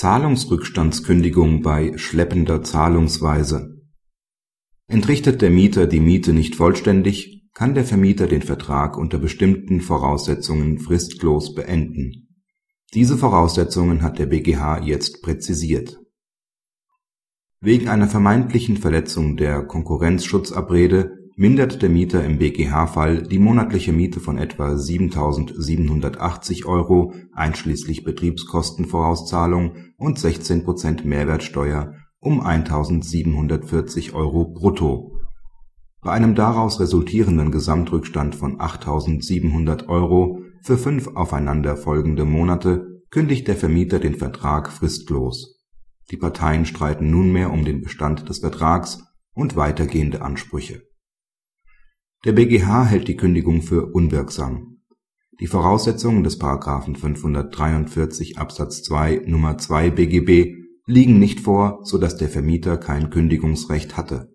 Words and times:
Zahlungsrückstandskündigung 0.00 1.62
bei 1.62 1.98
schleppender 1.98 2.62
Zahlungsweise 2.62 3.82
Entrichtet 4.86 5.42
der 5.42 5.50
Mieter 5.50 5.88
die 5.88 5.98
Miete 5.98 6.32
nicht 6.32 6.54
vollständig, 6.54 7.48
kann 7.52 7.74
der 7.74 7.84
Vermieter 7.84 8.28
den 8.28 8.42
Vertrag 8.42 8.96
unter 8.96 9.18
bestimmten 9.18 9.80
Voraussetzungen 9.80 10.78
fristlos 10.78 11.52
beenden. 11.52 12.28
Diese 12.94 13.18
Voraussetzungen 13.18 14.02
hat 14.02 14.20
der 14.20 14.26
BGH 14.26 14.84
jetzt 14.84 15.20
präzisiert. 15.20 15.98
Wegen 17.58 17.88
einer 17.88 18.06
vermeintlichen 18.06 18.76
Verletzung 18.76 19.36
der 19.36 19.64
Konkurrenzschutzabrede 19.64 21.27
mindert 21.38 21.80
der 21.82 21.88
Mieter 21.88 22.24
im 22.24 22.38
BGH-Fall 22.38 23.22
die 23.22 23.38
monatliche 23.38 23.92
Miete 23.92 24.18
von 24.18 24.38
etwa 24.38 24.70
7.780 24.72 26.66
Euro 26.66 27.14
einschließlich 27.32 28.02
Betriebskostenvorauszahlung 28.02 29.76
und 29.96 30.18
16 30.18 30.64
Prozent 30.64 31.04
Mehrwertsteuer 31.04 31.94
um 32.18 32.44
1.740 32.44 34.14
Euro 34.14 34.46
brutto. 34.52 35.12
Bei 36.02 36.10
einem 36.10 36.34
daraus 36.34 36.80
resultierenden 36.80 37.52
Gesamtrückstand 37.52 38.34
von 38.34 38.58
8.700 38.58 39.86
Euro 39.86 40.40
für 40.64 40.76
fünf 40.76 41.06
aufeinander 41.14 41.76
folgende 41.76 42.24
Monate 42.24 43.04
kündigt 43.10 43.46
der 43.46 43.54
Vermieter 43.54 44.00
den 44.00 44.16
Vertrag 44.16 44.72
fristlos. 44.72 45.64
Die 46.10 46.16
Parteien 46.16 46.66
streiten 46.66 47.12
nunmehr 47.12 47.52
um 47.52 47.64
den 47.64 47.80
Bestand 47.80 48.28
des 48.28 48.40
Vertrags 48.40 49.04
und 49.34 49.54
weitergehende 49.54 50.22
Ansprüche 50.22 50.87
der 52.24 52.32
BGH 52.32 52.86
hält 52.86 53.08
die 53.08 53.16
Kündigung 53.16 53.62
für 53.62 53.86
unwirksam. 53.86 54.78
Die 55.40 55.46
Voraussetzungen 55.46 56.24
des§ 56.24 56.40
543 56.96 58.38
Absatz 58.38 58.82
2 58.82 59.18
Nr. 59.18 59.56
2 59.56 59.90
BGB 59.90 60.56
liegen 60.86 61.18
nicht 61.20 61.40
vor, 61.40 61.80
so 61.84 61.96
dass 61.96 62.16
der 62.16 62.28
Vermieter 62.28 62.76
kein 62.76 63.10
Kündigungsrecht 63.10 63.96
hatte. 63.96 64.32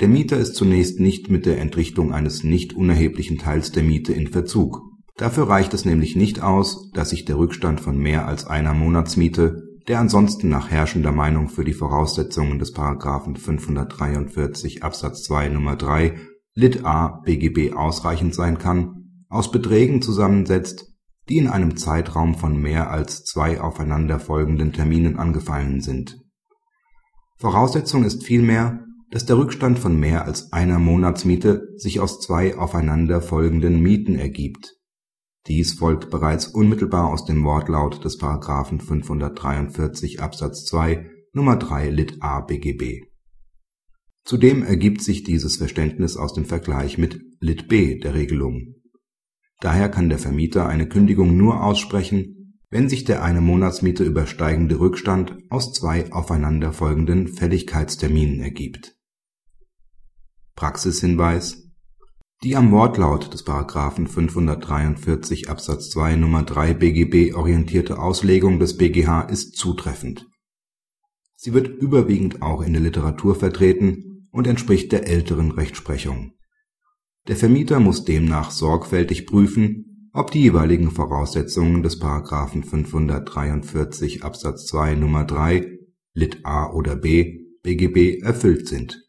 Der 0.00 0.08
Mieter 0.08 0.38
ist 0.38 0.54
zunächst 0.54 1.00
nicht 1.00 1.30
mit 1.30 1.44
der 1.44 1.58
Entrichtung 1.58 2.12
eines 2.12 2.44
nicht 2.44 2.74
unerheblichen 2.74 3.36
Teils 3.36 3.72
der 3.72 3.82
Miete 3.82 4.14
in 4.14 4.28
Verzug. 4.28 4.80
Dafür 5.16 5.48
reicht 5.48 5.74
es 5.74 5.84
nämlich 5.84 6.16
nicht 6.16 6.42
aus, 6.42 6.90
dass 6.92 7.10
sich 7.10 7.24
der 7.24 7.38
Rückstand 7.38 7.80
von 7.80 7.98
mehr 7.98 8.26
als 8.26 8.46
einer 8.46 8.74
Monatsmiete, 8.74 9.62
der 9.88 10.00
ansonsten 10.00 10.48
nach 10.48 10.70
herrschender 10.70 11.12
Meinung 11.12 11.48
für 11.48 11.64
die 11.64 11.72
Voraussetzungen 11.72 12.58
des§ 12.58 12.74
543 13.38 14.82
Absatz 14.82 15.22
2 15.24 15.46
Nr. 15.46 15.76
3 15.76 16.14
Lit 16.58 16.86
a 16.86 17.20
BGB 17.22 17.74
ausreichend 17.74 18.34
sein 18.34 18.56
kann, 18.56 19.26
aus 19.28 19.52
Beträgen 19.52 20.00
zusammensetzt, 20.00 20.94
die 21.28 21.36
in 21.36 21.48
einem 21.48 21.76
Zeitraum 21.76 22.34
von 22.34 22.58
mehr 22.58 22.90
als 22.90 23.24
zwei 23.24 23.60
aufeinanderfolgenden 23.60 24.72
Terminen 24.72 25.18
angefallen 25.18 25.82
sind. 25.82 26.18
Voraussetzung 27.36 28.04
ist 28.04 28.24
vielmehr, 28.24 28.86
dass 29.10 29.26
der 29.26 29.36
Rückstand 29.36 29.78
von 29.78 30.00
mehr 30.00 30.24
als 30.24 30.50
einer 30.54 30.78
Monatsmiete 30.78 31.68
sich 31.76 32.00
aus 32.00 32.20
zwei 32.20 32.56
aufeinanderfolgenden 32.56 33.78
Mieten 33.78 34.14
ergibt. 34.14 34.76
Dies 35.48 35.74
folgt 35.74 36.08
bereits 36.08 36.46
unmittelbar 36.46 37.08
aus 37.08 37.26
dem 37.26 37.44
Wortlaut 37.44 38.02
des§ 38.02 38.18
543 38.80 40.22
Absatz 40.22 40.64
2 40.64 41.10
Nummer 41.34 41.56
3 41.56 41.90
Lit 41.90 42.16
a 42.22 42.40
BGB 42.40 43.14
Zudem 44.26 44.64
ergibt 44.64 45.02
sich 45.02 45.22
dieses 45.22 45.56
Verständnis 45.56 46.16
aus 46.16 46.34
dem 46.34 46.44
Vergleich 46.44 46.98
mit 46.98 47.22
Lit 47.38 47.68
b 47.68 48.00
der 48.00 48.14
Regelung. 48.14 48.74
Daher 49.60 49.88
kann 49.88 50.08
der 50.08 50.18
Vermieter 50.18 50.66
eine 50.66 50.88
Kündigung 50.88 51.36
nur 51.36 51.62
aussprechen, 51.62 52.58
wenn 52.68 52.88
sich 52.88 53.04
der 53.04 53.22
eine 53.22 53.40
Monatsmiete 53.40 54.02
übersteigende 54.02 54.80
Rückstand 54.80 55.38
aus 55.48 55.72
zwei 55.72 56.10
aufeinanderfolgenden 56.10 57.28
Fälligkeitsterminen 57.28 58.40
ergibt. 58.40 58.96
Praxishinweis 60.56 61.70
Die 62.42 62.56
am 62.56 62.72
Wortlaut 62.72 63.32
des§ 63.32 63.46
543 64.08 65.48
Absatz 65.48 65.90
2 65.90 66.16
Nummer 66.16 66.42
3 66.42 66.74
BGB 66.74 67.32
orientierte 67.36 68.00
Auslegung 68.00 68.58
des 68.58 68.76
BGH 68.76 69.20
ist 69.22 69.54
zutreffend. 69.54 70.26
Sie 71.36 71.54
wird 71.54 71.68
überwiegend 71.68 72.42
auch 72.42 72.62
in 72.62 72.72
der 72.72 72.82
Literatur 72.82 73.36
vertreten 73.36 74.15
und 74.36 74.46
entspricht 74.46 74.92
der 74.92 75.08
älteren 75.08 75.50
Rechtsprechung. 75.50 76.32
Der 77.26 77.36
Vermieter 77.36 77.80
muss 77.80 78.04
demnach 78.04 78.50
sorgfältig 78.50 79.26
prüfen, 79.26 80.10
ob 80.12 80.30
die 80.30 80.42
jeweiligen 80.42 80.90
Voraussetzungen 80.90 81.82
des§ 81.82 82.00
543 82.62 84.24
Absatz 84.24 84.66
2 84.66 84.92
Nr. 84.92 85.24
3 85.24 85.78
Lit 86.12 86.40
a 86.44 86.70
oder 86.70 86.96
b 86.96 87.46
BGB 87.62 88.22
erfüllt 88.22 88.68
sind. 88.68 89.02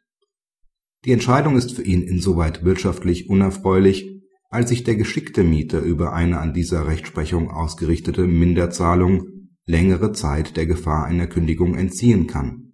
Die 1.03 1.11
Entscheidung 1.11 1.57
ist 1.57 1.73
für 1.73 1.83
ihn 1.83 2.03
insoweit 2.03 2.63
wirtschaftlich 2.63 3.29
unerfreulich, 3.29 4.21
als 4.49 4.69
sich 4.69 4.85
der 4.85 4.95
geschickte 4.95 5.43
Mieter 5.43 5.81
über 5.81 6.13
eine 6.13 6.39
an 6.39 6.53
dieser 6.53 6.87
Rechtsprechung 6.87 7.51
ausgerichtete 7.51 8.25
Minderzahlung 8.25 9.49
längere 9.65 10.13
Zeit 10.13 10.55
der 10.55 10.65
Gefahr 10.65 11.05
einer 11.05 11.27
Kündigung 11.27 11.75
entziehen 11.75 12.27
kann 12.27 12.66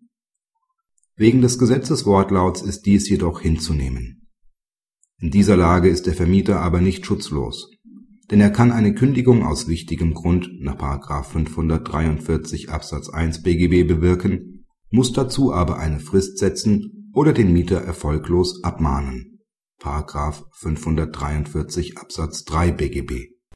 Wegen 1.16 1.42
des 1.42 1.60
Gesetzeswortlauts 1.60 2.64
ist 2.64 2.88
dies 2.88 3.08
jedoch 3.08 3.42
hinzunehmen. 3.42 4.28
In 5.20 5.30
dieser 5.30 5.56
Lage 5.56 5.90
ist 5.90 6.08
der 6.08 6.16
Vermieter 6.16 6.60
aber 6.60 6.82
nicht 6.82 7.06
schutzlos, 7.06 7.70
denn 8.32 8.42
er 8.42 8.50
kann 8.50 8.72
eine 8.72 8.96
Kündigung 8.96 9.46
aus 9.46 9.68
wichtigem 9.68 10.16
Grund 10.16 10.50
nach 10.60 11.24
543 11.24 12.70
Absatz 12.70 13.10
1 13.10 13.44
BGB 13.44 13.88
bewirken, 13.88 14.66
muss 14.90 15.14
dazu 15.14 15.54
aber 15.54 15.78
eine 15.78 16.00
Frist 16.00 16.40
setzen 16.40 17.12
oder 17.14 17.32
den 17.32 17.54
Mieter 17.54 17.78
erfolglos 17.78 18.64
abmahnen. 18.64 19.42
543 19.80 21.98
Absatz 21.98 22.46
3 22.46 22.72
BGB 22.72 23.33